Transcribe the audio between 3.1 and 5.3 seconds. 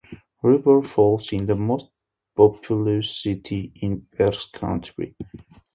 city in Pierce county.